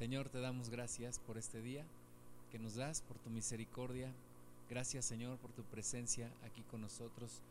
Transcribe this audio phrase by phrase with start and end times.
[0.00, 1.84] Señor, te damos gracias por este día
[2.50, 4.10] que nos das, por tu misericordia.
[4.70, 7.42] Gracias, Señor, por tu presencia aquí con nosotros.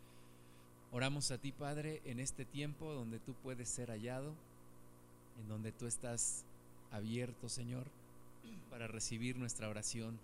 [0.91, 4.33] Oramos a ti, Padre, en este tiempo donde tú puedes ser hallado,
[5.39, 6.43] en donde tú estás
[6.89, 7.85] abierto, Señor,
[8.71, 10.18] para recibir nuestra oración,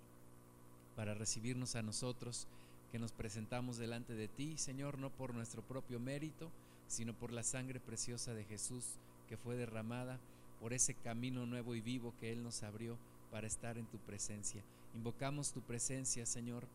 [0.95, 2.47] para recibirnos a nosotros,
[2.91, 6.49] que nos presentamos delante de ti, Señor, no por nuestro propio mérito,
[6.87, 8.83] sino por la sangre preciosa de Jesús
[9.29, 10.19] que fue derramada,
[10.59, 12.97] por ese camino nuevo y vivo que Él nos abrió
[13.31, 14.63] para estar en tu presencia.
[14.93, 16.67] Invocamos tu presencia, Señor.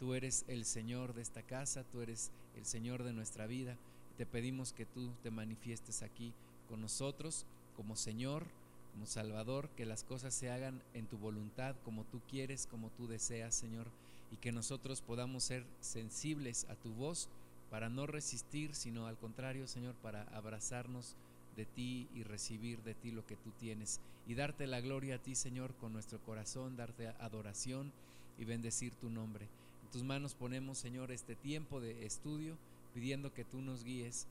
[0.00, 3.76] Tú eres el Señor de esta casa, tú eres el Señor de nuestra vida.
[4.16, 6.32] Te pedimos que tú te manifiestes aquí
[6.68, 8.46] con nosotros como Señor,
[8.92, 13.06] como Salvador, que las cosas se hagan en tu voluntad, como tú quieres, como tú
[13.06, 13.86] deseas, Señor,
[14.32, 17.28] y que nosotros podamos ser sensibles a tu voz
[17.70, 21.14] para no resistir, sino al contrario, Señor, para abrazarnos
[21.58, 25.18] de ti y recibir de ti lo que tú tienes y darte la gloria a
[25.18, 27.92] ti, Señor, con nuestro corazón, darte adoración
[28.38, 29.48] y bendecir tu nombre.
[29.82, 32.56] En tus manos ponemos, Señor, este tiempo de estudio,
[32.94, 34.28] pidiendo que tú nos guíes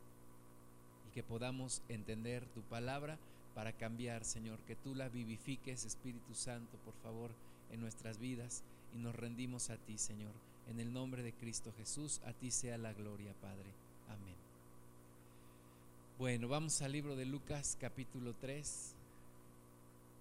[1.10, 3.18] y que podamos entender tu palabra
[3.54, 7.32] para cambiar, Señor, que tú la vivifiques, Espíritu Santo, por favor,
[7.72, 8.64] en nuestras vidas
[8.96, 10.34] y nos rendimos a ti, Señor.
[10.70, 13.74] En el nombre de Cristo Jesús, a ti sea la gloria, Padre.
[14.08, 14.47] Amén.
[16.18, 18.96] Bueno, vamos al libro de Lucas capítulo 3.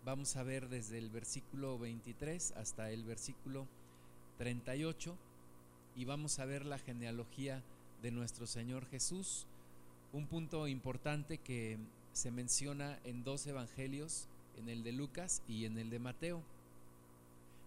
[0.05, 3.67] Vamos a ver desde el versículo 23 hasta el versículo
[4.37, 5.17] 38
[5.97, 7.63] y vamos a ver la genealogía
[8.03, 9.47] de nuestro Señor Jesús.
[10.13, 11.79] Un punto importante que
[12.13, 16.43] se menciona en dos evangelios, en el de Lucas y en el de Mateo.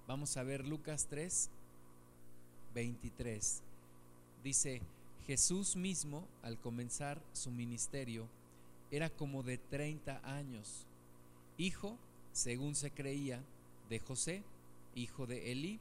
[0.08, 1.50] Vamos a ver Lucas 3,
[2.76, 3.64] 23.
[4.44, 4.84] Dice,
[5.30, 8.28] Jesús mismo, al comenzar su ministerio,
[8.90, 10.88] era como de 30 años,
[11.56, 12.00] hijo,
[12.32, 13.40] según se creía,
[13.90, 14.42] de José,
[14.96, 15.80] hijo de Elí,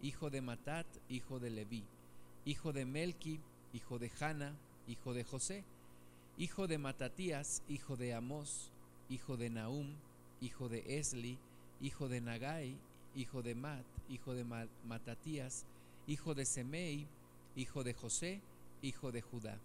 [0.00, 1.84] hijo de Matat, hijo de Leví,
[2.46, 3.38] hijo de Melqui,
[3.74, 4.56] hijo de Jana,
[4.88, 5.62] hijo de José,
[6.38, 8.72] hijo de Matatías, hijo de Amós,
[9.10, 9.92] hijo de Nahum,
[10.40, 11.36] hijo de Esli,
[11.82, 12.78] hijo de Nagai,
[13.14, 14.46] hijo de Mat, hijo de
[14.86, 15.66] Matatías,
[16.06, 17.06] hijo de Semei,
[17.56, 18.40] hijo de José,
[18.86, 19.58] hijo de Judá,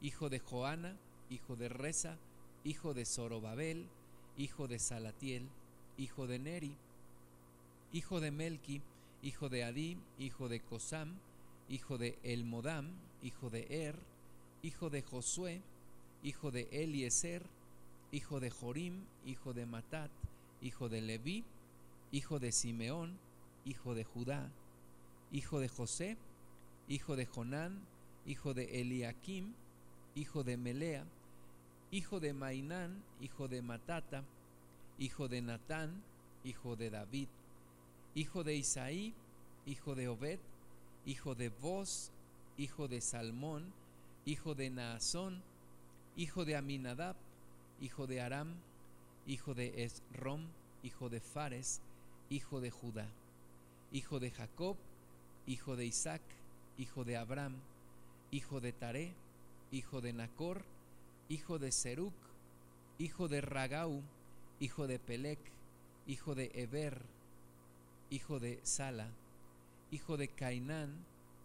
[0.00, 0.96] hijo de Joana,
[1.28, 2.16] hijo de Reza,
[2.64, 3.86] hijo de Zorobabel,
[4.38, 5.46] hijo de Salatiel,
[5.98, 6.74] hijo de Neri,
[7.92, 8.80] hijo de Melki,
[9.22, 11.14] hijo de Adí, hijo de Cosam,
[11.68, 12.88] hijo de Elmodam,
[13.22, 13.96] hijo de Er,
[14.62, 15.60] hijo de Josué,
[16.22, 17.42] hijo de Eliezer,
[18.12, 20.10] hijo de Jorim, hijo de Matat,
[20.62, 21.44] hijo de Leví,
[22.12, 23.18] hijo de Simeón,
[23.66, 24.50] hijo de Judá,
[25.32, 26.16] hijo de José,
[26.88, 27.93] hijo de Jonán,
[28.26, 29.52] hijo de Eliakim,
[30.14, 31.04] hijo de Melea,
[31.90, 34.24] hijo de Mainán, hijo de Matata,
[34.98, 36.02] hijo de Natán,
[36.44, 37.28] hijo de David,
[38.14, 39.14] hijo de Isaí,
[39.66, 40.38] hijo de Obed,
[41.06, 42.10] hijo de Boz,
[42.56, 43.72] hijo de Salmón,
[44.24, 45.42] hijo de Naasón,
[46.16, 47.16] hijo de Aminadab,
[47.80, 48.54] hijo de Aram,
[49.26, 50.46] hijo de Esrom,
[50.82, 51.80] hijo de Fares,
[52.30, 53.08] hijo de Judá,
[53.92, 54.76] hijo de Jacob,
[55.46, 56.22] hijo de Isaac,
[56.78, 57.56] hijo de Abraham,
[58.34, 59.12] hijo de Taré,
[59.70, 60.64] hijo de Nacor,
[61.28, 62.12] hijo de Seruc,
[62.98, 64.02] hijo de Ragau,
[64.58, 65.38] hijo de Pelec,
[66.08, 67.00] hijo de Eber,
[68.10, 69.06] hijo de Sala,
[69.92, 70.96] hijo de Cainán,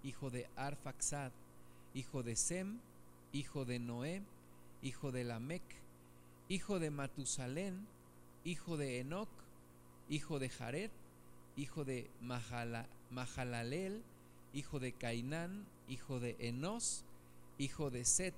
[0.02, 1.32] hijo de Arfaxad,
[1.94, 2.80] hijo de Sem,
[3.34, 4.24] hijo de Noé,
[4.82, 5.62] hijo de Lamec,
[6.48, 7.86] hijo de Matusalén,
[8.44, 9.30] hijo de Enoc,
[10.10, 10.90] hijo de Jared,
[11.56, 12.10] hijo de
[13.12, 14.02] Mahalalel,
[14.54, 17.04] hijo de Cainán, hijo de Enos,
[17.58, 18.36] hijo de Set,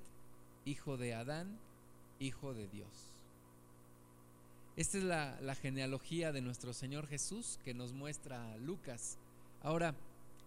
[0.66, 1.60] hijo de Adán,
[2.20, 2.90] hijo de Dios.
[4.78, 9.18] Esta es la, la, genealogía de nuestro Señor Jesús que nos muestra Lucas.
[9.62, 9.94] Ahora,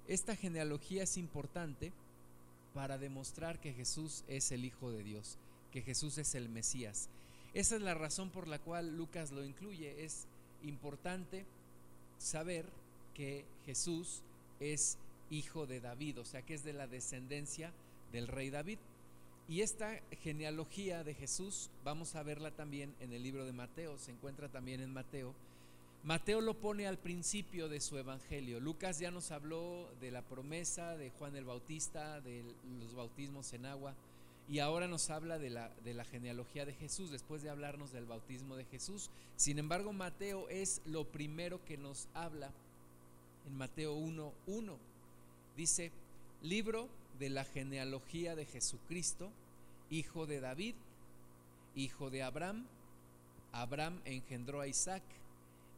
[0.09, 1.93] esta genealogía es importante
[2.75, 5.39] para demostrar que Jesús es el Hijo de Dios,
[5.73, 7.09] que Jesús es el Mesías.
[7.55, 10.05] Esa es la razón por la cual Lucas lo incluye.
[10.05, 10.27] Es
[10.65, 11.45] importante
[12.19, 12.67] saber
[13.15, 14.23] que Jesús
[14.59, 14.99] es
[15.31, 17.73] hijo de David, o sea que es de la descendencia
[18.13, 18.79] del rey David.
[19.47, 24.11] Y esta genealogía de Jesús vamos a verla también en el libro de Mateo, se
[24.11, 25.35] encuentra también en Mateo.
[26.03, 28.61] Mateo lo pone al principio de su evangelio.
[28.61, 32.45] Lucas ya nos habló de la promesa de Juan el Bautista, de
[32.79, 33.95] los bautismos en agua,
[34.49, 38.05] y ahora nos habla de la, de la genealogía de Jesús, después de hablarnos del
[38.05, 39.09] bautismo de Jesús.
[39.37, 42.51] Sin embargo, Mateo es lo primero que nos habla
[43.47, 44.77] en Mateo 1.1.
[45.57, 45.93] Dice,
[46.43, 46.89] libro
[47.21, 49.31] de la genealogía de Jesucristo,
[49.89, 50.75] hijo de David,
[51.77, 52.67] hijo de Abraham.
[53.53, 55.03] Abraham engendró a Isaac,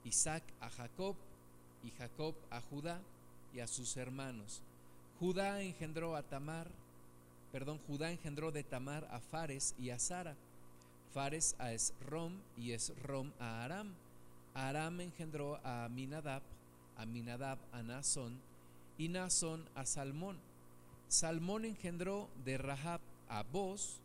[0.05, 1.15] Isaac a Jacob
[1.85, 3.03] y Jacob a Judá
[3.53, 4.63] y a sus hermanos.
[5.21, 6.69] Judá engendró a Tamar,
[7.53, 10.37] perdón, Judá engendró de Tamar a Fares y a Sara.
[11.13, 13.93] Fares a Esrom y Esrom a Aram.
[14.55, 16.43] Aram engendró a Aminadab,
[16.97, 18.41] Aminadab a Nazón
[18.99, 20.39] y Nazón a Salmón.
[21.09, 24.01] Salmón engendró de Rahab a Boz,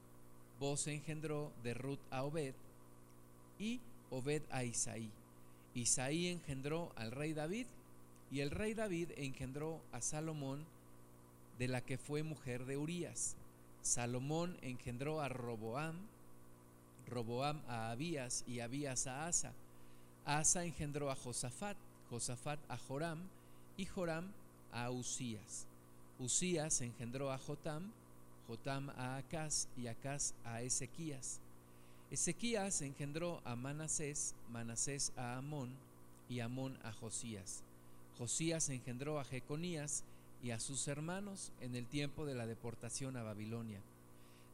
[0.59, 2.53] Boz engendró de Ruth a Obed
[3.57, 3.79] y
[4.09, 5.09] Obed a Isaí.
[5.73, 7.65] Isaí engendró al rey David
[8.31, 10.65] y el rey David engendró a Salomón
[11.57, 13.35] de la que fue mujer de Urías.
[13.81, 15.95] Salomón engendró a Roboam,
[17.07, 19.53] Roboam a Abías y Abías a Asa.
[20.25, 21.77] Asa engendró a Josafat,
[22.09, 23.19] Josafat a Joram
[23.77, 24.31] y Joram
[24.71, 25.65] a Usías.
[26.19, 27.91] Usías engendró a Jotam,
[28.47, 31.39] Jotam a Acaz y Acaz a Ezequías.
[32.11, 35.69] Ezequías engendró a Manasés, Manasés a Amón
[36.29, 37.63] y Amón a Josías.
[38.17, 40.03] Josías engendró a Jeconías
[40.43, 43.79] y a sus hermanos en el tiempo de la deportación a Babilonia.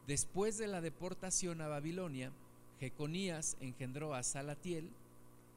[0.06, 2.32] Después de la deportación a Babilonia,
[2.80, 4.90] Jeconías engendró a Salatiel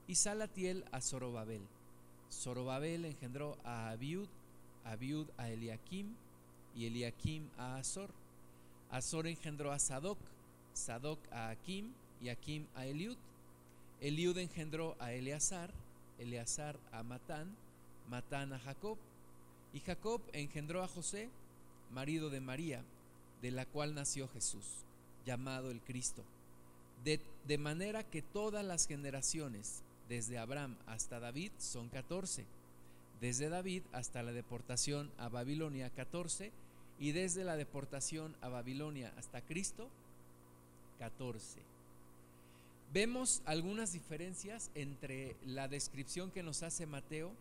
[0.09, 1.63] y Salatiel a Zorobabel.
[2.33, 4.29] Zorobabel engendró a Abiud,
[4.85, 6.15] Abiud a Eliakim
[6.75, 8.11] y Eliakim a Azor.
[8.91, 10.19] Azor engendró a Sadoc,
[10.73, 13.17] Sadoc a Akim y Akim a Eliud.
[14.01, 15.71] Eliud engendró a Eleazar,
[16.19, 17.55] Eleazar a Matán,
[18.09, 18.99] Matán a Jacob.
[19.73, 21.29] Y Jacob engendró a José,
[21.93, 22.83] marido de María,
[23.43, 24.65] de la cual nació Jesús,
[25.25, 26.25] llamado el Cristo.
[27.05, 32.45] De, de manera que todas las generaciones, desde Abraham hasta David, son catorce.
[33.21, 36.53] Desde David hasta la deportación a Babilonia, catorce.
[36.99, 39.89] Y desde la deportación a Babilonia hasta Cristo,
[40.99, 41.61] 14.
[42.93, 47.33] Vemos algunas diferencias entre la descripción que nos hace Mateo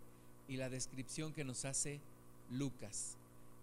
[0.47, 1.99] y la descripción que nos hace
[2.51, 3.17] Lucas.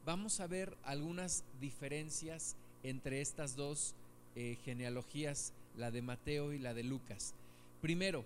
[0.05, 3.95] Vamos a ver algunas diferencias entre estas dos
[4.35, 7.35] eh, genealogías, la de Mateo y la de Lucas.
[7.81, 8.25] Primero,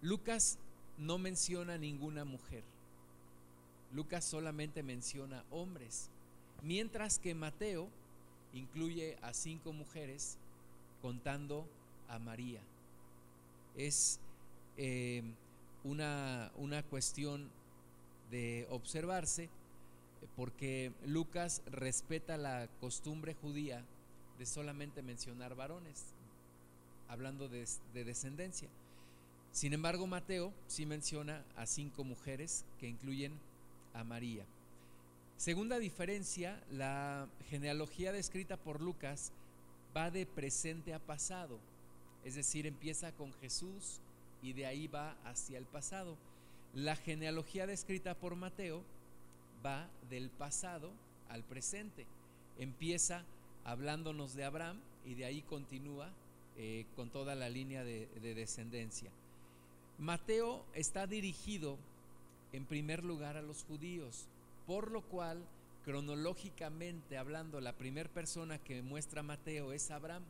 [0.00, 0.58] Lucas
[0.98, 2.62] no menciona ninguna mujer.
[3.94, 6.10] Lucas solamente menciona hombres,
[6.62, 7.88] mientras que Mateo
[8.52, 10.36] incluye a cinco mujeres
[11.00, 11.64] contando
[12.08, 12.60] a María.
[13.76, 14.18] Es
[14.76, 15.22] eh,
[15.84, 17.48] una, una cuestión
[18.30, 19.48] de observarse
[20.34, 23.84] porque Lucas respeta la costumbre judía
[24.38, 26.06] de solamente mencionar varones,
[27.08, 28.68] hablando de, de, descendencia.
[29.52, 33.32] Sin embargo, Mateo sí menciona a cinco mujeres que incluyen
[33.94, 34.44] a María.
[35.36, 39.32] Segunda diferencia, la genealogía descrita por Lucas
[39.96, 41.58] va de presente a pasado,
[42.24, 44.00] es decir, empieza con Jesús
[44.42, 46.16] y de ahí va hacia el pasado.
[46.74, 48.82] La genealogía descrita por Mateo
[49.64, 50.90] va del pasado
[51.28, 52.06] al presente,
[52.58, 53.24] empieza
[53.64, 56.10] hablándonos de Abraham y de ahí continúa
[56.56, 59.10] eh, con toda la línea de, de descendencia.
[59.98, 61.78] Mateo está dirigido
[62.54, 64.28] en primer lugar a los judíos,
[64.64, 65.44] por lo cual
[65.84, 70.22] cronológicamente hablando, la primera persona que muestra Mateo es Abraham.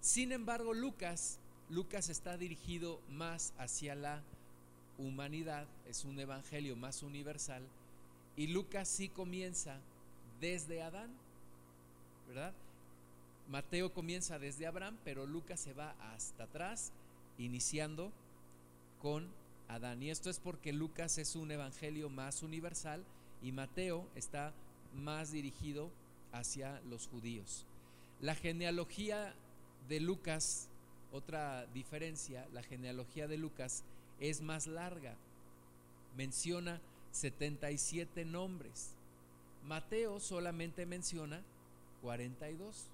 [0.00, 1.38] Sin embargo, Lucas,
[1.70, 4.22] Lucas está dirigido más hacia la
[4.98, 7.62] humanidad, es un evangelio más universal,
[8.36, 9.78] y Lucas sí comienza
[10.40, 11.10] desde Adán,
[12.26, 12.52] ¿verdad?
[13.48, 16.90] Mateo comienza desde Abraham, pero Lucas se va hasta atrás,
[17.38, 18.10] iniciando
[19.00, 19.28] con
[19.74, 20.02] Adán.
[20.02, 23.04] Y esto es porque Lucas es un evangelio más universal
[23.42, 24.52] y Mateo está
[24.94, 25.90] más dirigido
[26.32, 27.66] hacia los judíos.
[28.20, 29.34] La genealogía
[29.88, 30.68] de Lucas,
[31.12, 33.84] otra diferencia, la genealogía de Lucas
[34.20, 35.16] es más larga,
[36.16, 38.94] menciona 77 nombres.
[39.64, 41.42] Mateo solamente menciona
[42.02, 42.86] 42.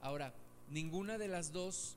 [0.00, 0.32] Ahora,
[0.70, 1.96] ninguna de las dos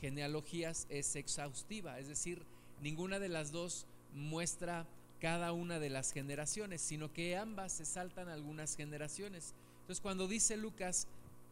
[0.00, 2.42] genealogías es exhaustiva, es decir,
[2.80, 4.86] ninguna de las dos muestra
[5.20, 9.54] cada una de las generaciones, sino que ambas se saltan algunas generaciones.
[9.82, 11.06] Entonces cuando dice Lucas,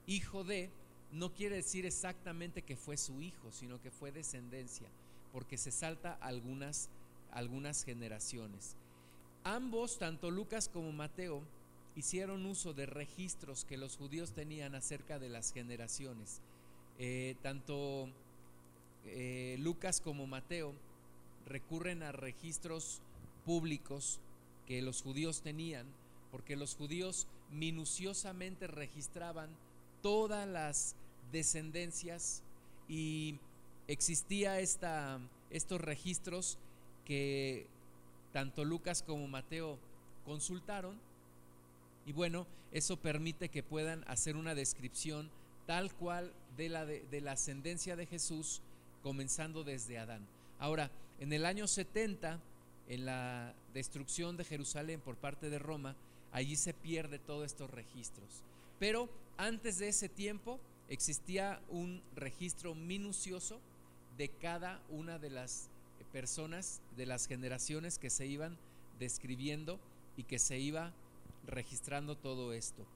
[0.07, 0.71] hijo de,
[1.13, 4.89] no quiere decir exactamente que fue su hijo, sino que fue descendencia,
[5.33, 6.89] porque se salta algunas,
[7.31, 8.77] algunas generaciones.
[9.45, 11.43] Ambos, tanto Lucas como Mateo,
[11.95, 16.41] hicieron uso de registros que los judíos tenían acerca de las generaciones.
[16.99, 18.09] Eh, tanto
[19.05, 20.75] eh, Lucas como Mateo
[21.47, 23.01] recurren a registros
[23.45, 24.21] públicos
[24.67, 25.87] que los judíos tenían,
[26.31, 29.51] porque los judíos minuciosamente registraban
[30.03, 30.95] todas las
[31.33, 32.43] descendencias
[32.89, 33.39] y
[33.87, 36.59] existía esta estos registros
[37.05, 37.67] que
[38.33, 39.79] tanto Lucas como Mateo
[40.25, 40.99] consultaron.
[42.07, 45.31] Y bueno, eso permite que puedan hacer una descripción
[45.67, 48.63] tal cual de la, de, la ascendencia de Jesús,
[49.03, 50.27] comenzando desde Adán.
[50.59, 52.41] Ahora, en el año 70,
[52.89, 55.97] en la destrucción de Jerusalén por parte de Roma,
[56.33, 58.43] allí se pierde todos estos registros.
[58.79, 63.61] Pero antes de ese tiempo existía un registro minucioso
[64.17, 65.71] de cada una de las
[66.13, 68.57] personas, de las generaciones que se iban
[68.99, 69.79] describiendo
[70.17, 70.93] y que se iba
[71.47, 72.87] registrando todo esto.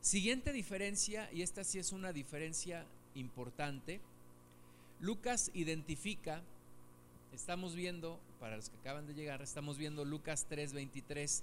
[0.00, 4.00] Siguiente diferencia, y esta sí es una diferencia importante,
[5.00, 6.42] Lucas identifica,
[7.32, 11.42] estamos viendo, para los que acaban de llegar, estamos viendo Lucas 3:23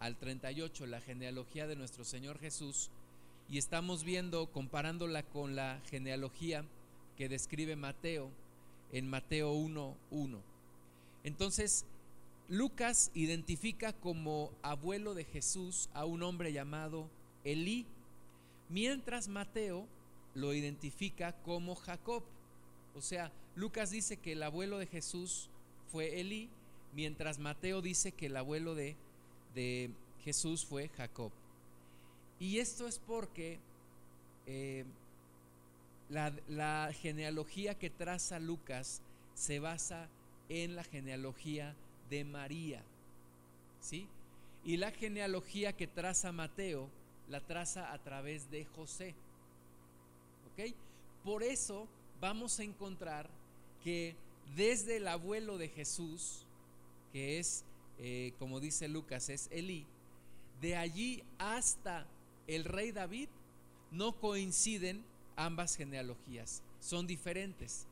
[0.00, 2.90] al 38, la genealogía de nuestro Señor Jesús,
[3.48, 6.64] y estamos viendo, comparándola con la genealogía
[7.16, 8.30] que describe Mateo
[8.92, 10.40] en Mateo 1.1.
[11.24, 11.84] Entonces,
[12.48, 17.08] Lucas identifica como abuelo de Jesús a un hombre llamado
[17.44, 17.86] Elí,
[18.68, 19.86] mientras Mateo
[20.34, 22.22] lo identifica como Jacob.
[22.94, 25.48] O sea, Lucas dice que el abuelo de Jesús
[25.90, 26.48] fue Elí,
[26.94, 28.96] mientras Mateo dice que el abuelo de,
[29.54, 29.90] de
[30.24, 31.32] Jesús fue Jacob.
[32.38, 33.58] Y esto es porque
[34.46, 34.84] eh,
[36.08, 39.00] la, genealogía que traza Lucas
[39.34, 40.08] se basa
[40.48, 41.74] en la genealogía
[42.10, 42.82] de María.
[43.80, 44.06] ¿Sí?
[44.64, 46.88] Y la genealogía que traza Mateo
[47.28, 49.14] la traza a través de José.
[50.52, 50.74] ¿Ok?
[51.24, 51.88] Por eso
[52.20, 53.28] vamos a encontrar
[53.86, 54.16] que
[54.56, 56.44] desde el abuelo de Jesús,
[57.12, 57.64] que es,
[58.00, 59.86] eh, como dice Lucas, es Elí,
[60.60, 62.04] de allí hasta
[62.48, 63.28] el rey David
[63.92, 65.04] no coinciden
[65.36, 67.86] ambas genealogías, son diferentes.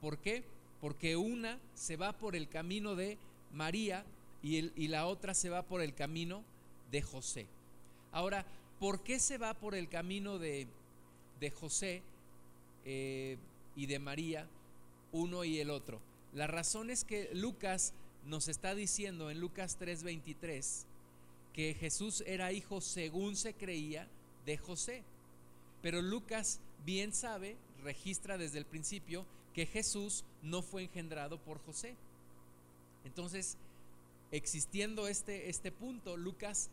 [0.00, 0.44] ¿Por qué?
[0.80, 3.18] Porque una se va por el camino de
[3.52, 4.04] María
[4.44, 6.44] y, la otra se va por el camino
[6.92, 7.48] de José.
[8.12, 8.46] Ahora,
[8.78, 10.68] ¿por qué se va por el camino de,
[11.58, 12.02] José
[12.84, 13.36] eh,
[13.74, 14.46] y de María
[15.12, 16.00] uno y el otro?
[16.32, 17.92] La razón es que Lucas
[18.26, 20.86] nos está diciendo en Lucas 3:23
[21.52, 24.08] que Jesús era hijo según se creía
[24.46, 25.02] de José.
[25.82, 31.96] Pero Lucas bien sabe, registra desde el principio, que Jesús no fue engendrado por José.
[33.04, 33.56] Entonces,
[34.30, 36.70] existiendo este, este punto, Lucas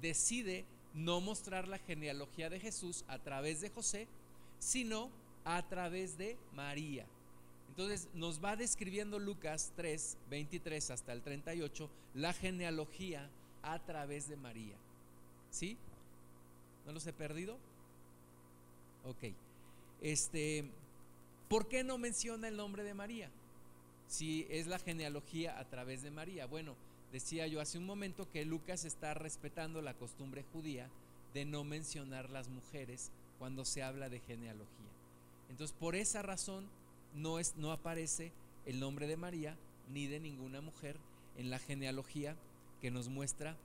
[0.00, 4.06] decide no mostrar la genealogía de Jesús a través de José,
[4.58, 5.10] sino
[5.44, 7.06] a través de María.
[7.80, 13.30] Entonces nos va describiendo Lucas 3, 23 hasta el 38, la genealogía
[13.62, 14.74] a través de María.
[15.50, 15.78] ¿Sí?
[16.84, 17.56] ¿No los he perdido?
[19.06, 19.32] Ok.
[20.02, 20.66] Este,
[21.48, 23.30] ¿por qué no menciona el nombre de María?
[24.08, 26.44] Si es la genealogía a través de María.
[26.44, 26.76] Bueno,
[27.12, 30.90] decía yo hace un momento que Lucas está respetando la costumbre judía
[31.32, 34.90] de no mencionar las mujeres cuando se habla de genealogía.
[35.48, 36.68] Entonces, por esa razón
[37.14, 38.32] no, es, no aparece
[38.66, 39.56] el nombre de María
[39.92, 40.96] ni de ninguna mujer
[41.36, 42.36] en la genealogía
[42.80, 43.56] que nos muestra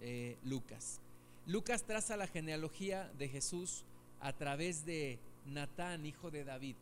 [0.00, 1.00] eh, Lucas.
[1.46, 3.84] Lucas traza la genealogía de Jesús
[4.20, 6.76] a través de Natán, hijo de David,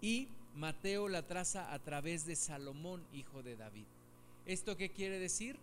[0.00, 3.84] y Mateo la traza a través de Salomón, hijo de David.
[4.46, 5.56] ¿Esto qué quiere decir?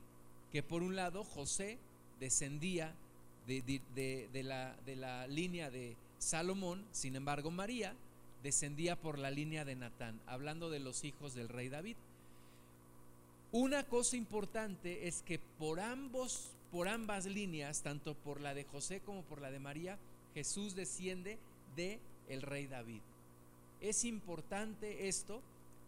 [0.52, 1.78] Que por un lado José
[2.20, 2.96] descendía
[3.46, 7.96] de, la, de la línea de Salomón, sin embargo María
[8.44, 11.98] descendía por la línea de Natán, hablando de los hijos del rey David.
[13.52, 19.00] Una cosa importante es que por ambos, por ambas líneas, tanto por la de José
[19.02, 19.98] como por la de María,
[20.34, 21.40] Jesús desciende
[21.76, 23.02] de el rey David.
[23.82, 25.42] Es importante esto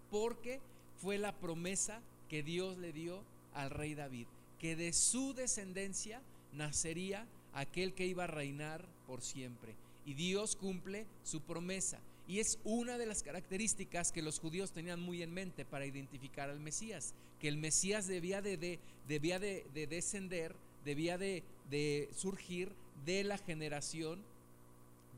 [0.09, 0.59] porque
[1.01, 4.27] fue la promesa que Dios le dio al rey David,
[4.59, 6.21] que de su descendencia
[6.53, 9.75] nacería aquel que iba a reinar por siempre.
[10.05, 11.99] Y Dios cumple su promesa.
[12.31, 16.49] Y es una de las características que los judíos tenían muy en mente para identificar
[16.49, 22.71] al Mesías, que el Mesías debía de, debía de, descender, debía de, de surgir
[23.05, 24.23] de la generación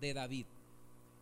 [0.01, 0.47] de David.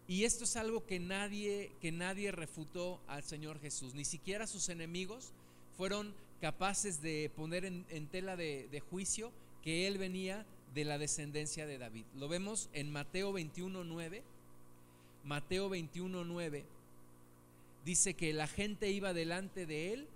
[0.08, 4.70] Y esto es algo que nadie, que nadie refutó al Señor Jesús, ni siquiera sus
[4.70, 5.34] enemigos
[5.76, 11.66] fueron capaces de poner en, tela de, de, juicio que él venía de la descendencia
[11.66, 12.06] de David.
[12.16, 14.24] Lo vemos en Mateo 21, 9
[15.24, 16.24] Mateo 21,
[17.86, 20.08] dice que la gente iba delante de él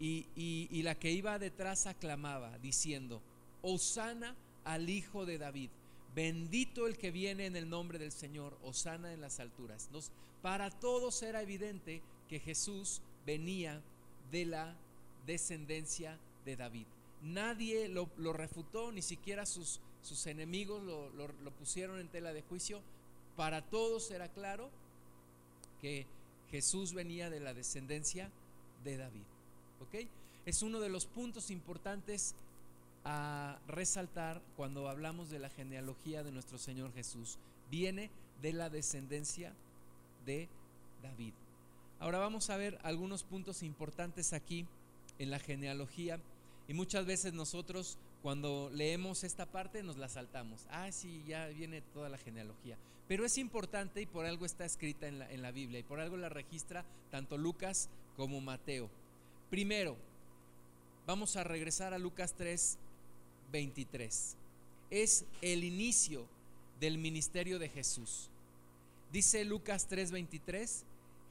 [0.00, 3.20] y, la que iba detrás aclamaba, diciendo,
[3.62, 5.70] Osana al Hijo de David,
[6.14, 9.88] bendito el que viene en el nombre del Señor, Osana en las alturas.
[10.42, 13.82] para todos era evidente que Jesús venía
[14.30, 14.76] de la
[15.26, 16.86] descendencia de David.
[17.22, 22.80] Nadie lo, refutó, ni siquiera sus, sus enemigos lo, lo pusieron en tela de juicio.
[23.38, 24.68] Para todos era claro
[25.80, 26.08] que
[26.50, 28.32] Jesús venía de la descendencia
[28.82, 29.22] de David.
[29.80, 30.08] ¿Ok?
[30.44, 32.34] Es uno de los puntos importantes
[33.04, 37.38] a resaltar cuando hablamos de la genealogía de nuestro Señor Jesús.
[37.70, 38.10] Viene
[38.42, 39.52] de la descendencia
[40.26, 40.48] de
[41.00, 41.34] David.
[42.00, 44.66] Ahora vamos a ver algunos puntos importantes aquí
[45.20, 46.18] en la genealogía
[46.66, 50.66] y muchas veces nosotros cuando leemos esta parte nos la saltamos.
[50.70, 52.76] Ah, sí, ya viene toda la genealogía.
[53.08, 55.98] Pero es importante y por algo está escrita en la, en la Biblia y por
[55.98, 58.90] algo la registra tanto Lucas como Mateo.
[59.48, 59.96] Primero,
[61.06, 62.76] vamos a regresar a Lucas 3,
[63.50, 64.36] 23.
[64.90, 66.26] Es el inicio
[66.80, 68.28] del ministerio de Jesús.
[69.10, 70.84] Dice Lucas 3, 23,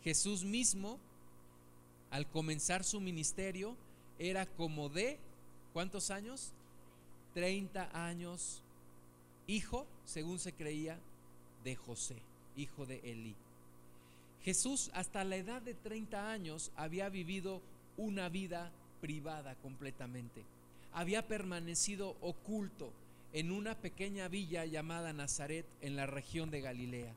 [0.03, 0.97] Jesús mismo,
[2.09, 3.75] al comenzar su ministerio,
[4.17, 5.19] era como de,
[5.73, 6.53] ¿cuántos años?
[7.35, 8.63] 30 años,
[9.45, 10.99] hijo, según se creía,
[11.63, 12.17] de José,
[12.55, 13.35] hijo de Elí.
[14.43, 17.61] Jesús hasta la edad de 30 años había vivido
[17.97, 18.71] una vida
[19.01, 20.43] privada completamente.
[20.93, 22.91] Había permanecido oculto
[23.33, 27.13] en una pequeña villa llamada Nazaret en la región de Galilea.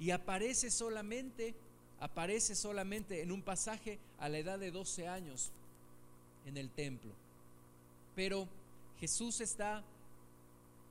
[0.00, 1.54] Y aparece solamente,
[2.00, 5.52] aparece solamente en un pasaje a la edad de 12 años
[6.46, 7.12] en el templo.
[8.16, 8.48] Pero
[9.00, 9.82] Jesús está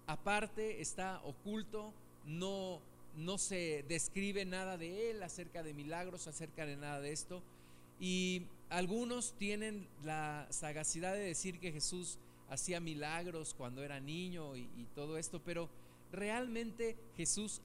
[0.07, 1.93] aparte, está oculto,
[2.25, 2.79] no,
[3.17, 7.41] no se describe nada de él acerca de milagros, acerca de nada de esto.
[7.99, 12.17] Y algunos tienen la sagacidad de decir que Jesús
[12.49, 15.69] hacía milagros cuando era niño y, y todo esto, pero
[16.11, 17.61] realmente Jesús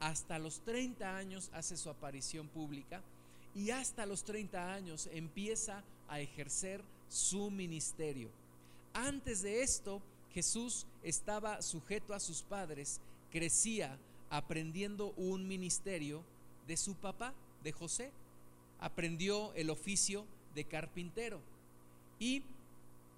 [0.00, 3.02] hasta los 30 años hace su aparición pública
[3.54, 8.28] y hasta los 30 años empieza a ejercer su ministerio.
[8.92, 13.98] Antes de esto, Jesús estaba sujeto a sus padres, crecía
[14.30, 16.22] aprendiendo un ministerio
[16.66, 18.10] de su papá, de José.
[18.80, 21.40] Aprendió el oficio de carpintero.
[22.18, 22.42] Y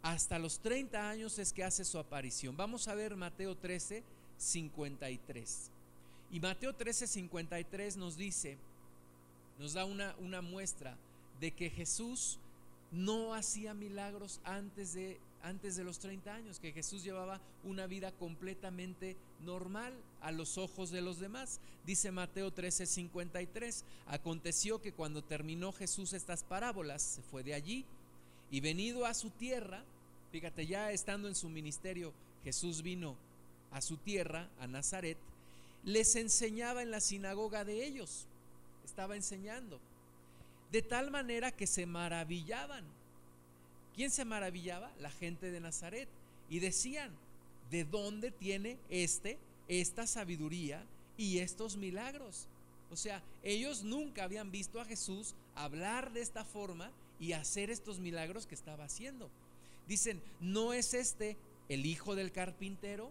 [0.02, 2.56] hasta los 30 años es que hace su aparición.
[2.56, 4.02] Vamos a ver Mateo 13,
[4.36, 5.70] 53.
[6.30, 8.58] Y Mateo 13, 53 nos dice,
[9.58, 10.96] nos da una, una muestra
[11.40, 12.38] de que Jesús
[12.90, 18.12] no hacía milagros antes de antes de los 30 años, que Jesús llevaba una vida
[18.12, 21.60] completamente normal a los ojos de los demás.
[21.86, 27.84] Dice Mateo 13:53, aconteció que cuando terminó Jesús estas parábolas, se fue de allí
[28.50, 29.84] y venido a su tierra,
[30.32, 32.12] fíjate, ya estando en su ministerio,
[32.44, 33.16] Jesús vino
[33.70, 35.18] a su tierra, a Nazaret,
[35.84, 38.26] les enseñaba en la sinagoga de ellos,
[38.84, 39.78] estaba enseñando,
[40.72, 42.84] de tal manera que se maravillaban
[43.98, 44.92] ¿Quién se maravillaba?
[45.00, 46.08] La gente de Nazaret.
[46.48, 47.10] Y decían,
[47.68, 52.46] ¿de dónde tiene este esta sabiduría y estos milagros?
[52.92, 57.98] O sea, ellos nunca habían visto a Jesús hablar de esta forma y hacer estos
[57.98, 59.28] milagros que estaba haciendo.
[59.88, 61.36] Dicen, ¿no es este
[61.68, 63.10] el hijo del carpintero?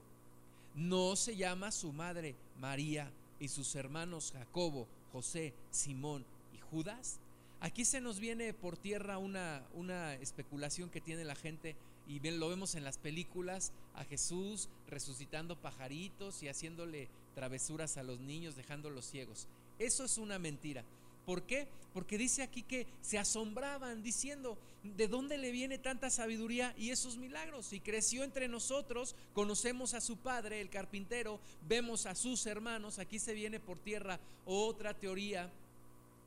[0.73, 7.19] ¿No se llama su madre María y sus hermanos Jacobo, José, Simón y Judas?
[7.60, 11.76] Aquí se nos viene por tierra una, una especulación que tiene la gente
[12.08, 18.04] y bien, lo vemos en las películas a Jesús resucitando pajaritos y haciéndole travesuras a
[18.04, 19.48] los niños, dejándolos ciegos.
[19.78, 20.86] Eso es una mentira.
[21.26, 21.67] ¿Por qué?
[21.93, 27.17] Porque dice aquí que se asombraban diciendo, ¿de dónde le viene tanta sabiduría y esos
[27.17, 27.74] milagros?
[27.74, 33.20] Y creció entre nosotros, conocemos a su padre, el carpintero, vemos a sus hermanos, aquí
[33.20, 35.52] se viene por tierra otra teoría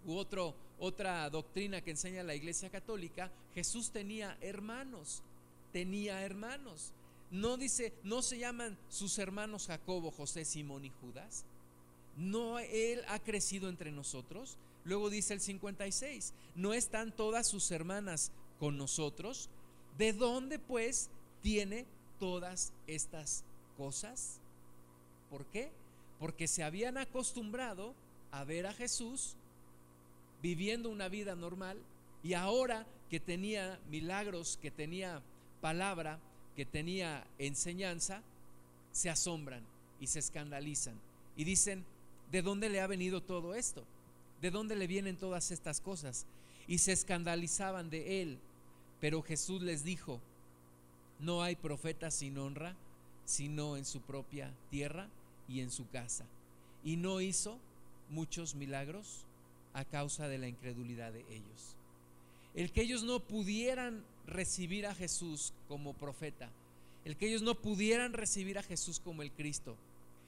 [0.04, 5.22] u otro otra doctrina que enseña la Iglesia Católica, Jesús tenía hermanos,
[5.72, 6.92] tenía hermanos.
[7.30, 11.44] No dice, no se llaman sus hermanos Jacobo, José, Simón y Judas.
[12.16, 14.56] No, él ha crecido entre nosotros.
[14.84, 19.50] Luego dice el 56, no están todas sus hermanas con nosotros.
[19.98, 21.10] ¿De dónde pues
[21.42, 21.86] tiene
[22.18, 23.44] todas estas
[23.76, 24.40] cosas?
[25.28, 25.70] ¿Por qué?
[26.18, 27.94] Porque se habían acostumbrado
[28.32, 29.36] a ver a Jesús
[30.42, 31.78] viviendo una vida normal
[32.22, 35.22] y ahora que tenía milagros, que tenía
[35.60, 36.18] palabra,
[36.56, 38.22] que tenía enseñanza,
[38.92, 39.62] se asombran
[40.00, 40.94] y se escandalizan
[41.36, 41.84] y dicen,
[42.30, 43.84] ¿de dónde le ha venido todo esto?
[44.40, 46.26] ¿De dónde le vienen todas estas cosas?
[46.66, 48.38] Y se escandalizaban de él.
[49.00, 50.20] Pero Jesús les dijo,
[51.18, 52.76] no hay profeta sin honra,
[53.24, 55.08] sino en su propia tierra
[55.48, 56.24] y en su casa.
[56.84, 57.58] Y no hizo
[58.08, 59.24] muchos milagros
[59.72, 61.76] a causa de la incredulidad de ellos.
[62.54, 66.50] el que ellos no pudieran recibir a Jesús como profeta,
[67.04, 69.76] el que ellos no pudieran recibir a Jesús como el Cristo,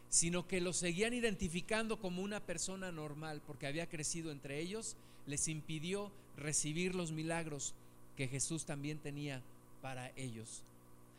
[0.09, 5.48] sino que lo seguían identificando como una persona normal porque había crecido entre ellos, les
[5.48, 7.74] impidió recibir los milagros
[8.16, 9.42] que Jesús también tenía
[9.81, 10.62] para ellos.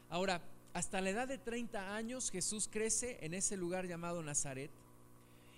[0.09, 0.41] Ahora,
[0.73, 4.71] hasta la edad de 30 años Jesús crece en ese lugar llamado Nazaret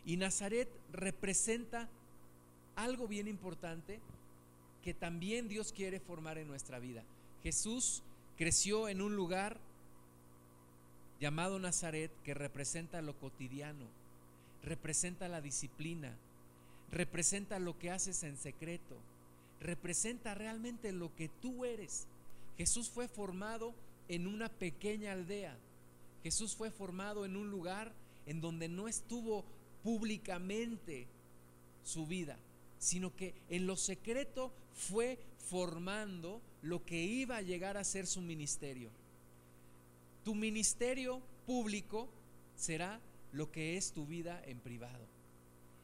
[0.05, 1.89] y Nazaret representa
[2.75, 3.99] algo bien importante
[4.83, 7.03] que también Dios quiere formar en nuestra vida.
[7.43, 8.03] Jesús
[8.37, 9.59] creció en un lugar
[11.19, 13.85] llamado Nazaret que representa lo cotidiano,
[14.63, 16.15] representa la disciplina,
[16.91, 18.97] representa lo que haces en secreto,
[19.59, 22.07] representa realmente lo que tú eres.
[22.57, 23.73] Jesús fue formado
[24.07, 25.57] en una pequeña aldea.
[26.23, 27.91] Jesús fue formado en un lugar
[28.25, 29.45] en donde no estuvo
[29.83, 31.07] públicamente
[31.83, 32.37] su vida,
[32.85, 35.17] sino que en lo secreto fue
[35.49, 38.91] formando lo que iba a llegar a ser su ministerio.
[40.23, 42.07] Tu ministerio público
[42.55, 45.03] será lo que es tu vida en privado.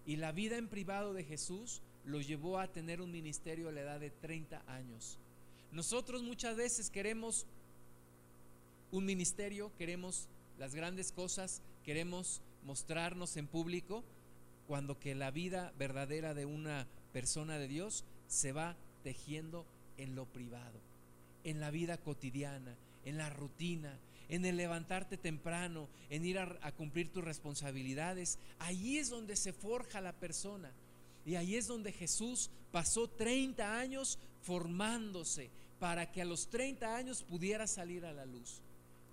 [0.05, 3.81] Y la vida en privado de Jesús lo llevó a tener un ministerio a la
[3.81, 5.17] edad de 30 años.
[5.71, 7.47] Nosotros muchas veces queremos
[8.91, 10.27] un ministerio, queremos
[10.59, 14.03] las grandes cosas, queremos mostrarnos en público,
[14.71, 19.65] cuando que la vida verdadera de una persona de Dios se va tejiendo
[19.97, 20.79] en lo privado,
[21.43, 27.11] en la vida cotidiana, en la rutina, en el levantarte temprano, en ir a, cumplir
[27.11, 28.39] tus responsabilidades.
[28.59, 30.71] Ahí es donde se forja la persona.
[31.25, 35.49] Y ahí es donde Jesús pasó 30 años formándose
[35.81, 38.61] para que a los 30 años pudiera salir a la luz.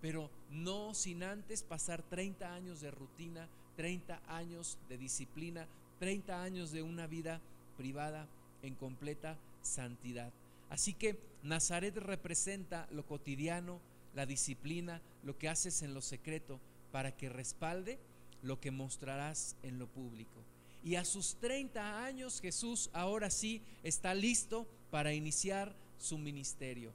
[0.01, 5.69] Pero no sin antes pasar 30 años de rutina, 30 años de disciplina,
[6.01, 7.41] 30 años de una vida
[7.77, 8.27] privada
[8.64, 10.33] en completa santidad.
[10.69, 13.79] Así que Nazaret representa lo cotidiano,
[14.17, 16.59] la disciplina, lo que haces en lo secreto,
[16.91, 18.01] para que respalde
[18.43, 20.43] lo que mostrarás en lo público.
[20.83, 26.91] Y a sus 30 años Jesús ahora sí está listo para iniciar su ministerio.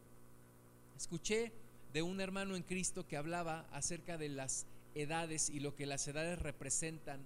[0.97, 1.53] Escuché
[1.93, 6.07] de un hermano en Cristo que hablaba acerca de las edades y lo que las
[6.07, 7.19] edades representan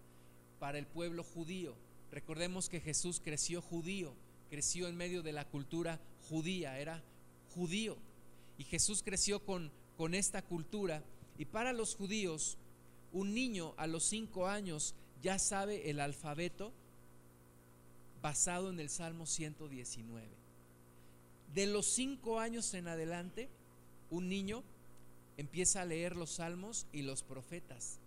[0.59, 1.75] para el pueblo judío.
[2.11, 4.13] Recordemos que Jesús creció judío,
[4.49, 5.99] creció en medio de la cultura
[6.29, 7.03] judía, era
[7.53, 7.97] judío.
[8.57, 11.03] Y Jesús creció con, con esta cultura.
[11.37, 12.57] Y para los judíos,
[13.13, 16.71] un niño a los cinco años ya sabe el alfabeto
[18.21, 20.27] basado en el Salmo 119.
[21.53, 23.49] De los cinco años en adelante,
[24.09, 24.63] un niño
[25.37, 27.99] empieza a leer los salmos y los profetas.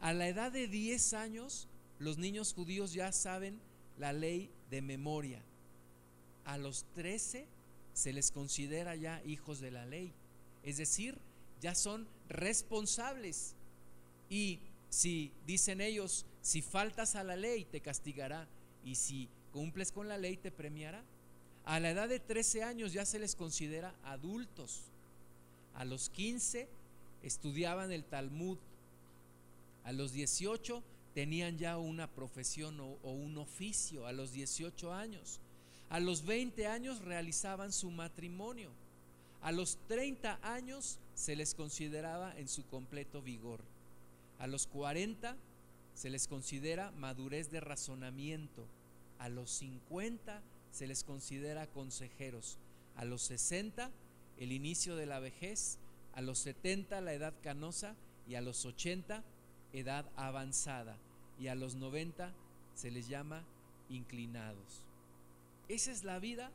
[0.00, 3.60] A la edad de 10 años, los niños judíos ya saben
[3.98, 5.42] la ley de memoria.
[6.44, 7.46] A los 13
[7.92, 10.12] se les considera ya hijos de la ley.
[10.62, 11.18] Es decir,
[11.60, 13.54] ya son responsables.
[14.30, 18.48] Y si dicen ellos, si faltas a la ley, te castigará.
[18.84, 21.04] Y si cumples con la ley, te premiará.
[21.64, 24.84] A la edad de 13 años ya se les considera adultos.
[25.74, 26.68] A los 15
[27.22, 28.58] estudiaban el Talmud.
[29.84, 30.82] A los 18
[31.14, 34.06] tenían ya una profesión o, un oficio.
[34.06, 35.40] A los 18 años.
[35.88, 38.70] A los 20 años realizaban su matrimonio.
[39.42, 43.60] A los 30 años se les consideraba en su completo vigor.
[44.38, 45.36] A los 40
[45.94, 48.66] se les considera madurez de razonamiento.
[49.18, 52.58] A los 50 se les considera consejeros.
[52.96, 53.90] A los 60
[54.40, 55.78] el inicio de la vejez,
[56.14, 57.94] a los 70 la edad canosa
[58.26, 59.22] y a los 80
[59.72, 60.96] edad avanzada
[61.38, 62.32] y a los 90
[62.74, 63.44] se les llama
[63.88, 64.82] inclinados.
[65.68, 66.50] Esa es la vida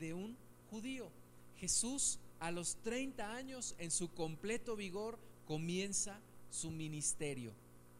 [0.00, 0.36] de un
[0.70, 1.10] judío.
[1.58, 6.18] Jesús a los 30 años en su completo vigor comienza
[6.50, 7.52] su ministerio.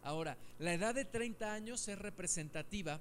[0.03, 2.99] Ahora, la edad de 30 años es representativa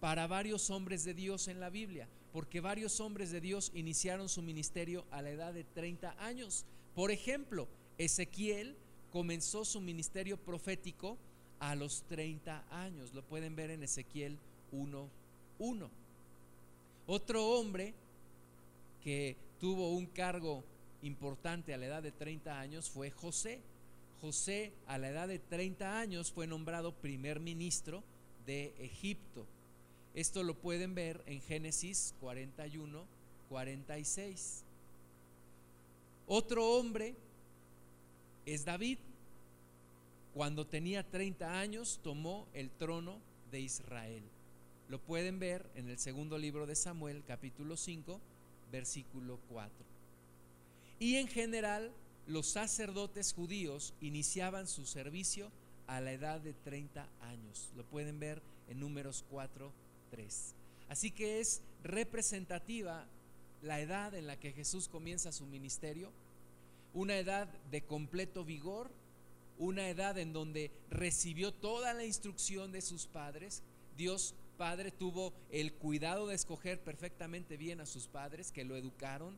[0.00, 4.42] para varios hombres de Dios en la Biblia porque varios hombres de Dios iniciaron su
[4.42, 6.64] ministerio a la edad de 30 años.
[6.94, 7.68] Por ejemplo,
[7.98, 8.76] Ezequiel
[9.12, 11.18] comenzó su ministerio profético
[11.60, 13.12] a los 30 años.
[13.12, 14.38] Lo pueden ver en Ezequiel
[14.72, 15.88] 1.1.
[17.06, 17.94] Otro hombre
[19.02, 20.64] que tuvo un cargo
[21.02, 23.60] importante a la edad de 30 años fue José.
[24.20, 28.02] José a la edad de 30 años fue nombrado primer ministro
[28.46, 29.46] de Egipto.
[30.14, 33.04] Esto lo pueden ver en Génesis 41,
[33.48, 34.64] 46.
[36.26, 37.14] Otro hombre
[38.46, 38.98] es David.
[40.34, 43.18] Cuando tenía 30 años tomó el trono
[43.50, 44.22] de Israel.
[44.88, 48.20] Lo pueden ver en el segundo libro de Samuel, capítulo 5,
[48.70, 49.72] versículo 4.
[50.98, 51.90] Y en general,
[52.26, 55.50] los sacerdotes judíos iniciaban su servicio
[55.86, 57.70] a la edad de 30 años.
[57.76, 59.72] Lo pueden ver en números 4,
[60.12, 60.54] 3.
[60.88, 63.04] Así que es representativa
[63.62, 66.12] la edad en la que Jesús comienza su ministerio,
[66.94, 68.90] una edad de completo vigor,
[69.58, 73.62] una edad en donde recibió toda la instrucción de sus padres.
[73.96, 79.36] Dios Padre tuvo el cuidado de escoger perfectamente bien a sus padres que lo educaron.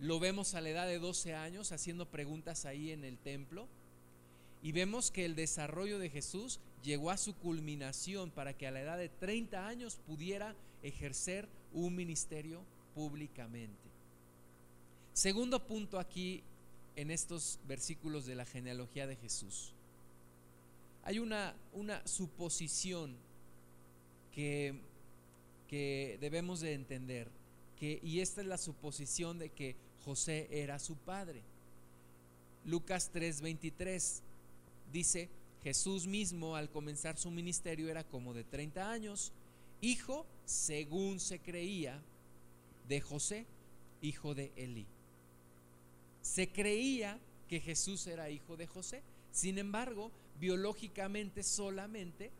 [0.00, 3.68] Lo vemos a la edad de 12 años haciendo preguntas ahí en el templo.
[4.62, 8.82] Y vemos que el desarrollo de Jesús llegó a su culminación para que a la
[8.82, 12.60] edad de 30 años pudiera ejercer un ministerio
[12.94, 13.82] públicamente.
[15.14, 16.42] Segundo punto aquí
[16.94, 19.72] en estos versículos de la genealogía de Jesús.
[21.04, 23.16] Hay una, una suposición
[24.32, 24.74] que,
[25.68, 27.28] que debemos de entender,
[27.78, 31.42] que, y esta es la suposición de que José era su padre.
[32.64, 34.20] Lucas 3:23
[34.92, 35.28] dice,
[35.64, 39.32] Jesús mismo al comenzar su ministerio era como de 30 años,
[39.80, 42.02] hijo, según se creía,
[42.86, 43.46] de José,
[44.02, 44.86] hijo de Elí.
[46.20, 49.02] Se creía que Jesús era hijo de José.
[49.32, 52.30] Sin embargo, biológicamente solamente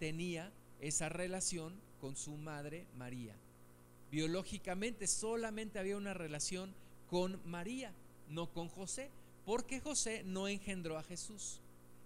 [0.00, 3.36] tenía esa relación con su madre María.
[4.10, 6.74] Biológicamente solamente había una relación
[7.08, 7.92] con María,
[8.28, 9.08] no con José,
[9.46, 11.61] porque José no engendró a Jesús.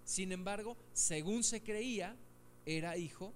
[0.07, 2.15] Sin embargo, según se creía,
[2.65, 3.33] era hijo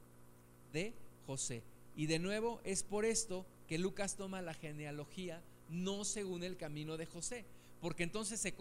[0.72, 0.94] de
[1.28, 1.64] José.
[1.98, 6.96] Y de nuevo es por esto que Lucas toma la genealogía no según el camino
[6.96, 7.44] de José,
[7.82, 8.56] porque entonces se,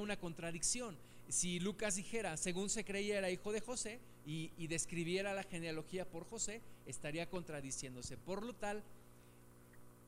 [0.00, 0.96] una contradicción.
[1.28, 6.04] Si Lucas dijera, según se creía era hijo de José, y, y describiera la genealogía
[6.04, 8.16] por José, estaría contradiciéndose.
[8.16, 8.82] Por lo tal,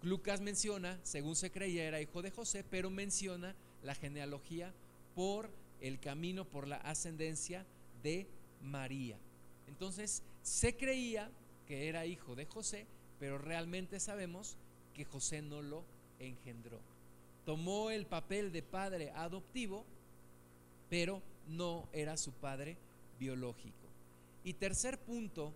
[0.03, 4.75] Lucas menciona, según se creía era hijo de José, pero menciona la genealogía
[5.15, 7.65] por el camino por la ascendencia
[8.03, 8.27] de
[8.63, 9.17] María.
[9.69, 11.31] Entonces, se creía
[11.67, 12.87] que era hijo de José,
[13.19, 14.57] pero realmente sabemos
[14.95, 15.85] que José no lo
[16.19, 16.79] engendró.
[17.45, 19.85] Tomó el papel de padre adoptivo,
[20.89, 22.77] pero no era su padre
[23.19, 23.75] biológico.
[24.45, 25.53] Y tercer punto,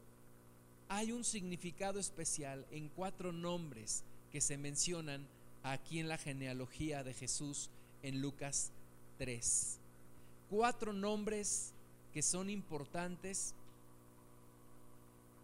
[0.88, 5.26] hay un significado especial en cuatro nombres que se mencionan
[5.62, 7.70] aquí en la genealogía de Jesús
[8.02, 8.70] en Lucas
[9.18, 9.80] 3
[10.54, 11.72] cuatro nombres
[12.12, 13.52] que son importantes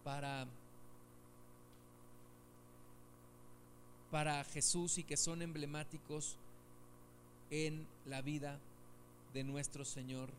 [0.05, 0.47] para,
[4.09, 6.37] para Jesús y que son emblemáticos
[7.49, 8.57] en la vida
[9.33, 10.29] de nuestro Señor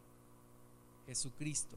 [1.06, 1.76] Jesucristo.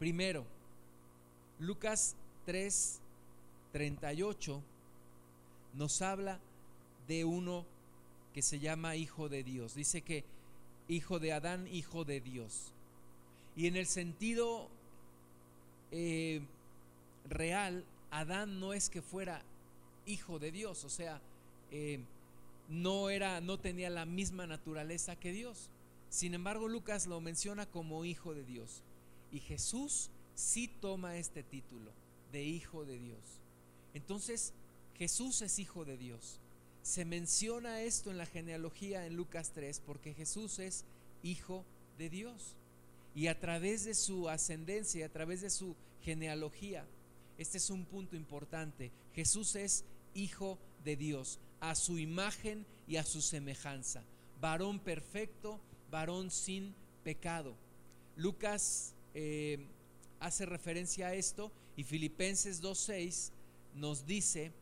[0.00, 0.44] Primero,
[1.60, 2.98] Lucas 3,
[3.70, 4.60] 38
[5.74, 6.40] nos habla
[7.06, 7.77] de uno
[8.38, 9.74] que se llama hijo de Dios.
[9.74, 10.22] Dice que
[10.86, 12.70] hijo de Adán, hijo de Dios.
[13.56, 14.68] Y en el sentido
[15.90, 16.40] eh,
[17.28, 19.42] real, Adán no es que fuera
[20.06, 21.20] hijo de Dios, o sea,
[21.72, 21.98] eh,
[22.68, 25.68] no era, no tenía la misma naturaleza que Dios.
[26.08, 28.84] Sin embargo, Lucas lo menciona como hijo de Dios.
[29.32, 31.90] Y Jesús sí toma este título
[32.30, 33.18] de hijo de Dios.
[33.94, 34.52] Entonces,
[34.96, 36.38] Jesús es hijo de Dios.
[36.82, 40.84] Se menciona esto en la genealogía en Lucas 3 porque Jesús es
[41.22, 41.64] hijo
[41.98, 42.56] de Dios.
[43.14, 46.86] Y a través de su ascendencia, a través de su genealogía,
[47.36, 48.90] este es un punto importante.
[49.14, 54.02] Jesús es hijo de Dios, a su imagen y a su semejanza.
[54.40, 55.60] Varón perfecto,
[55.90, 57.54] varón sin pecado.
[58.16, 59.66] Lucas eh,
[60.20, 63.30] hace referencia a esto y Filipenses 2.6
[63.74, 64.52] nos dice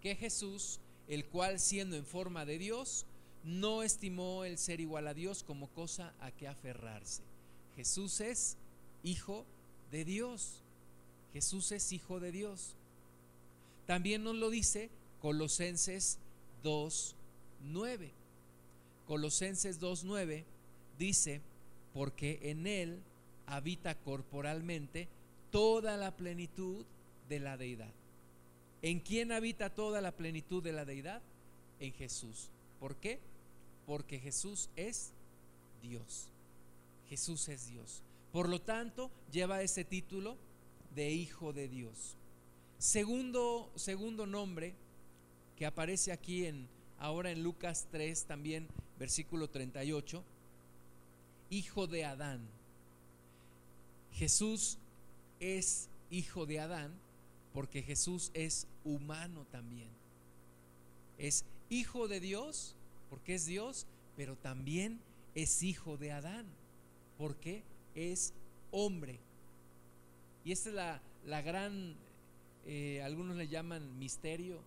[0.00, 3.06] que Jesús el cual siendo en forma de Dios,
[3.44, 7.22] no estimó el ser igual a Dios como cosa a que aferrarse.
[7.76, 8.56] Jesús es
[9.02, 9.44] hijo
[9.90, 10.62] de Dios.
[11.32, 12.74] Jesús es hijo de Dios.
[13.86, 14.90] También nos lo dice
[15.20, 16.18] Colosenses
[16.62, 18.10] 2.9.
[19.06, 20.44] Colosenses 2.9
[20.98, 21.40] dice,
[21.94, 23.00] porque en Él
[23.46, 25.08] habita corporalmente
[25.50, 26.84] toda la plenitud
[27.28, 27.92] de la deidad.
[28.82, 31.22] ¿En quién habita toda la plenitud de la deidad?
[31.80, 32.48] En Jesús.
[32.80, 33.18] ¿Por qué?
[33.86, 35.12] Porque Jesús es
[35.82, 36.28] Dios.
[37.08, 38.02] Jesús es Dios.
[38.32, 40.36] Por lo tanto, lleva ese título
[40.94, 42.16] de Hijo de Dios.
[42.78, 44.74] Segundo, segundo nombre
[45.56, 50.22] que aparece aquí en ahora en Lucas 3 también versículo 38,
[51.50, 52.40] hijo de Adán.
[54.12, 54.78] Jesús
[55.40, 56.92] es hijo de Adán
[57.52, 59.88] porque Jesús es humano también.
[61.18, 62.76] Es hijo de Dios,
[63.10, 65.00] porque es Dios, pero también
[65.34, 66.46] es hijo de Adán,
[67.16, 67.62] porque
[67.94, 68.32] es
[68.70, 69.18] hombre.
[70.44, 71.96] Y esta es la, la gran,
[72.66, 74.60] eh, algunos le llaman misterio,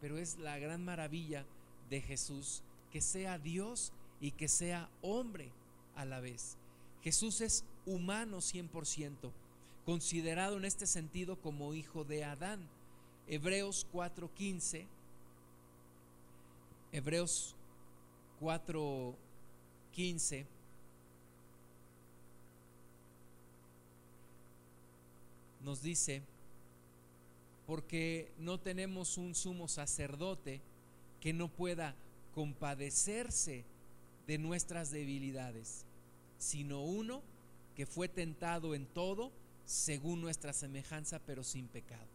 [0.00, 1.46] pero es la gran maravilla
[1.90, 5.50] de Jesús, que sea Dios y que sea hombre
[5.96, 6.56] a la vez.
[7.02, 9.30] Jesús es humano 100%,
[9.84, 12.66] considerado en este sentido como hijo de Adán.
[13.26, 14.86] Hebreos 4:15,
[16.92, 17.54] Hebreos
[18.40, 20.46] 4:15
[25.62, 26.22] nos dice,
[27.66, 30.60] porque no tenemos un sumo sacerdote
[31.20, 31.94] que no pueda
[32.34, 33.64] compadecerse
[34.26, 35.86] de nuestras debilidades,
[36.38, 37.22] sino uno
[37.74, 39.32] que fue tentado en todo
[39.64, 42.08] según nuestra semejanza, pero sin pecado.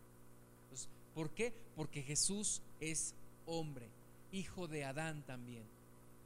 [1.14, 1.54] ¿Por qué?
[1.76, 3.14] Porque Jesús es
[3.46, 3.90] hombre,
[4.32, 5.64] hijo de Adán también.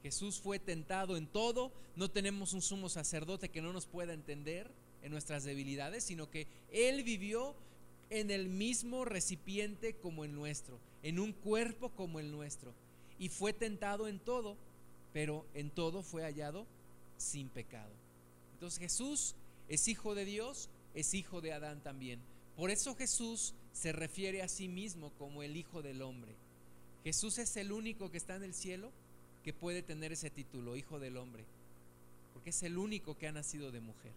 [0.03, 4.69] Jesús fue tentado en todo, no tenemos un sumo sacerdote que no nos pueda entender
[5.01, 7.55] en nuestras debilidades, sino que Él vivió
[8.09, 12.73] en el mismo recipiente como el nuestro, en un cuerpo como el nuestro,
[13.17, 14.57] y fue tentado en todo,
[15.13, 16.67] pero en todo fue hallado
[17.17, 17.91] sin pecado.
[18.53, 19.35] Entonces Jesús
[19.69, 22.19] es hijo de Dios, es hijo de Adán también.
[22.55, 26.35] Por eso Jesús se refiere a sí mismo como el Hijo del Hombre.
[27.03, 28.91] Jesús es el único que está en el cielo
[29.43, 31.43] que puede tener ese título, Hijo del Hombre,
[32.33, 34.13] porque es el único que ha nacido de mujer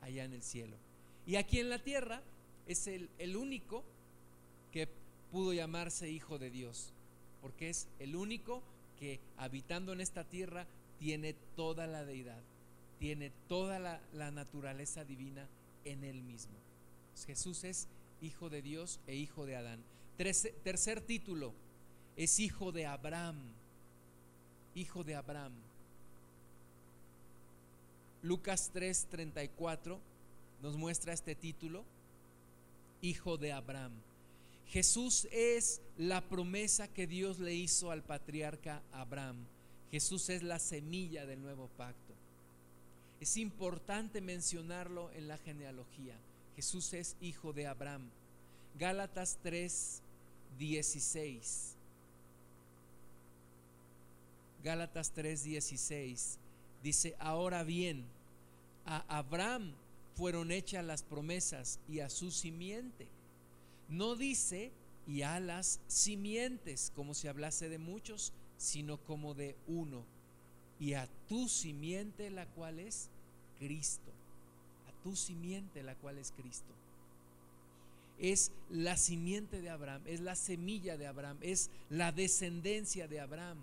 [0.00, 0.76] allá en el cielo.
[1.26, 2.22] Y aquí en la tierra
[2.66, 3.82] es el, el único
[4.72, 4.88] que
[5.32, 6.92] pudo llamarse Hijo de Dios,
[7.40, 8.62] porque es el único
[9.00, 10.66] que habitando en esta tierra
[11.00, 12.40] tiene toda la deidad
[13.04, 15.46] tiene toda la, naturaleza divina
[15.84, 16.54] en él mismo.
[17.26, 17.88] Jesús es
[18.20, 19.82] hijo de Dios e hijo de Adán.
[20.16, 21.52] tercer título,
[22.16, 23.36] es hijo de Abraham.
[24.74, 25.52] Hijo de Abraham.
[28.22, 30.00] Lucas 3:34
[30.62, 31.84] nos muestra este título,
[33.02, 33.92] hijo de Abraham.
[34.68, 39.36] Jesús es la promesa que Dios le hizo al patriarca Abraham.
[39.92, 42.03] Jesús es la semilla del nuevo pacto.
[43.24, 46.14] Es importante mencionarlo en la genealogía.
[46.56, 48.10] Jesús es hijo de Abraham.
[48.78, 50.02] Gálatas 3,
[50.58, 51.74] 16.
[54.62, 56.38] Gálatas 3, 16
[56.82, 58.04] dice, ahora bien,
[58.84, 59.72] a Abraham
[60.16, 63.08] fueron hechas las promesas y a su simiente.
[63.88, 64.70] No dice
[65.06, 70.04] y a las simientes, como si hablase de muchos, sino como de uno.
[70.78, 73.08] Y a tu simiente, la cual es
[73.64, 74.12] Cristo,
[74.86, 76.70] a tu simiente, la cual es Cristo.
[78.18, 83.56] Es la simiente de Abraham, es la semilla de Abraham, es la descendencia de Abraham.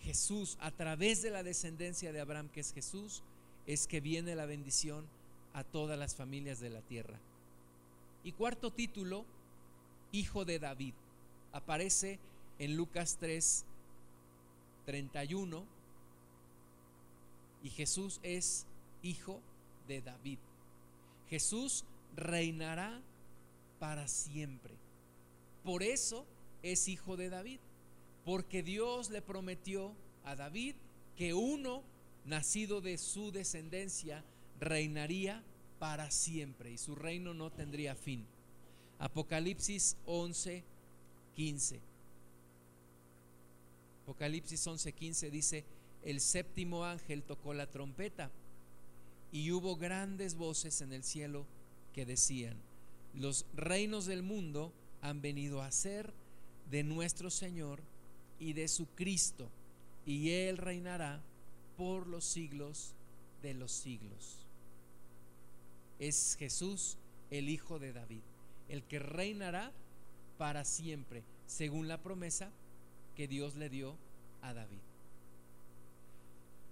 [0.00, 3.22] Jesús, a través de la descendencia de Abraham, que es Jesús,
[3.68, 5.06] es que viene la bendición
[5.52, 7.16] a todas las familias de la tierra.
[8.24, 9.24] Y cuarto título,
[10.10, 10.94] Hijo de David.
[11.52, 12.18] Aparece
[12.58, 13.64] en Lucas 3,
[14.86, 15.64] 31.
[17.62, 18.66] Y Jesús es
[19.04, 19.40] hijo
[19.86, 20.38] de David.
[21.28, 21.84] Jesús
[22.16, 23.00] reinará
[23.78, 24.74] para siempre.
[25.62, 26.26] Por eso
[26.62, 27.60] es hijo de David,
[28.24, 29.92] porque Dios le prometió
[30.24, 30.74] a David
[31.16, 31.82] que uno
[32.24, 34.24] nacido de su descendencia
[34.58, 35.42] reinaría
[35.78, 38.24] para siempre y su reino no tendría fin.
[38.98, 40.64] Apocalipsis 11,
[41.36, 41.80] 15.
[44.04, 45.64] Apocalipsis 11, 15 dice,
[46.02, 48.30] el séptimo ángel tocó la trompeta
[49.34, 51.44] y hubo grandes voces en el cielo
[51.92, 52.56] que decían,
[53.14, 56.14] los reinos del mundo han venido a ser
[56.70, 57.82] de nuestro Señor
[58.38, 59.50] y de su Cristo,
[60.06, 61.20] y Él reinará
[61.76, 62.94] por los siglos
[63.42, 64.38] de los siglos.
[65.98, 66.96] Es Jesús
[67.32, 68.22] el Hijo de David,
[68.68, 69.72] el que reinará
[70.38, 72.52] para siempre, según la promesa
[73.16, 73.96] que Dios le dio
[74.42, 74.78] a David.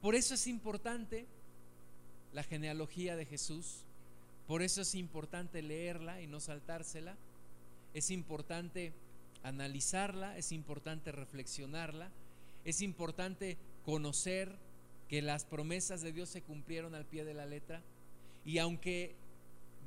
[0.00, 1.26] Por eso es importante
[2.32, 3.84] la genealogía de Jesús.
[4.46, 7.16] Por eso es importante leerla y no saltársela.
[7.94, 8.92] Es importante
[9.42, 12.10] analizarla, es importante reflexionarla,
[12.64, 14.56] es importante conocer
[15.08, 17.82] que las promesas de Dios se cumplieron al pie de la letra.
[18.44, 19.14] Y aunque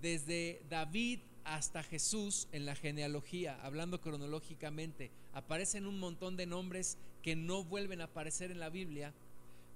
[0.02, 7.36] desde David hasta Jesús en la genealogía, hablando cronológicamente, aparecen un montón de nombres que
[7.36, 9.14] no vuelven a aparecer en la Biblia,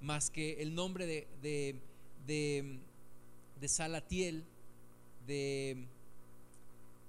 [0.01, 1.79] más que el nombre de, de,
[2.25, 2.79] de
[3.67, 4.43] Salatiel,
[5.27, 5.85] de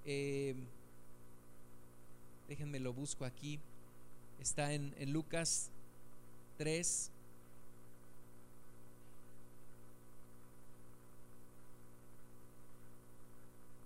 [0.05, 0.55] eh,
[2.49, 3.61] déjenme lo busco aquí,
[4.41, 5.71] está en, en Lucas
[6.59, 7.11] 3.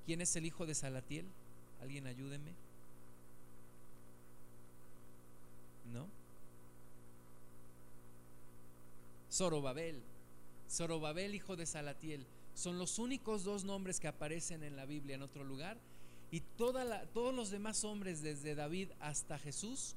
[0.07, 1.27] ¿Quién es el hijo de Salatiel?
[1.81, 2.53] ¿Alguien ayúdeme?
[5.93, 6.09] ¿No?
[9.31, 10.03] Zorobabel.
[10.71, 12.27] Zorobabel, hijo de Salatiel.
[12.55, 15.79] Son los únicos dos nombres que aparecen en la Biblia en otro lugar.
[16.31, 19.95] Y toda todos los demás hombres, desde David hasta Jesús,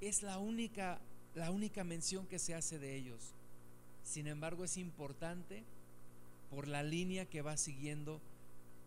[0.00, 1.00] es la única,
[1.34, 3.34] la única mención que se hace de ellos.
[4.02, 5.64] Sin embargo, es importante
[6.50, 8.20] por la línea que va siguiendo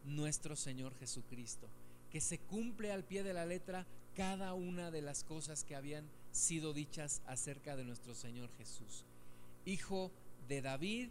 [0.05, 1.67] nuestro Señor Jesucristo,
[2.11, 6.09] que se cumple al pie de la letra cada una de las cosas que habían
[6.31, 9.05] sido dichas acerca de nuestro Señor Jesús.
[9.65, 10.11] Hijo
[10.49, 11.09] de David,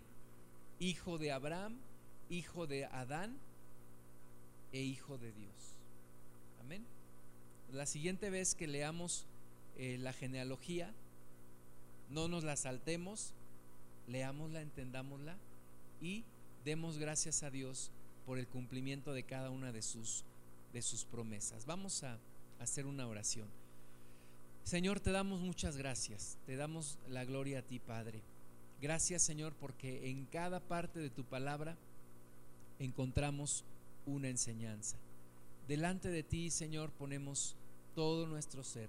[0.80, 1.78] hijo de Abraham,
[2.28, 3.38] hijo de Adán
[4.72, 5.54] e hijo de Dios.
[6.60, 6.84] Amén.
[7.72, 9.24] La siguiente vez que leamos
[9.76, 10.92] eh, la genealogía,
[12.10, 13.32] no nos la saltemos,
[14.08, 15.36] leámosla, entendámosla
[16.00, 16.24] y
[16.64, 17.90] demos gracias a Dios
[18.26, 20.24] por el cumplimiento de cada una de sus,
[20.72, 21.64] de sus promesas.
[21.64, 22.18] Vamos a
[22.58, 23.46] hacer una oración.
[24.64, 28.20] Señor, te damos muchas gracias, te damos la gloria a ti, Padre.
[28.80, 31.76] Gracias, Señor, porque en cada parte de tu palabra
[32.78, 33.64] encontramos
[34.06, 34.96] una enseñanza.
[35.66, 37.56] Delante de ti, Señor, ponemos
[37.94, 38.88] todo nuestro ser,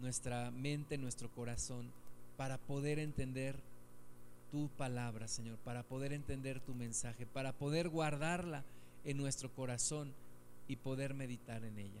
[0.00, 1.90] nuestra mente, nuestro corazón,
[2.36, 3.56] para poder entender
[4.52, 8.64] tu palabra, Señor, para poder entender tu mensaje, para poder guardarla
[9.04, 10.12] en nuestro corazón
[10.68, 12.00] y poder meditar en ella.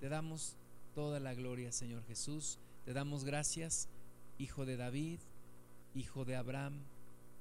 [0.00, 0.56] Te damos
[0.94, 2.58] toda la gloria, Señor Jesús.
[2.84, 3.88] Te damos gracias,
[4.38, 5.20] Hijo de David,
[5.94, 6.74] Hijo de Abraham,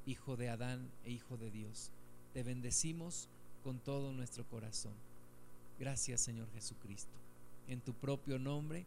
[0.05, 1.91] Hijo de Adán e Hijo de Dios.
[2.33, 3.29] Te bendecimos
[3.63, 4.93] con todo nuestro corazón.
[5.79, 7.13] Gracias, Señor Jesucristo.
[7.67, 8.85] En tu propio nombre